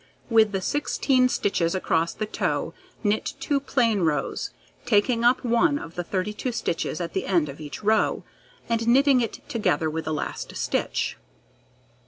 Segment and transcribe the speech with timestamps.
[0.31, 4.49] With the 16 stitches across the toe, knit 2 plain rows,
[4.83, 8.23] taking up one of the 32 stitches at the end of each row,
[8.67, 11.17] and knitting it together with the last stitch.